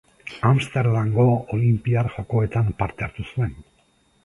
[0.51, 1.25] Amsterdamgo
[1.57, 3.57] Olinpiar Jokoetan parte hartu zuen.